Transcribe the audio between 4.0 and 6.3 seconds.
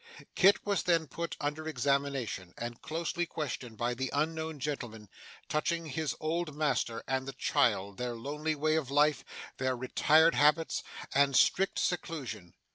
unknown gentleman, touching his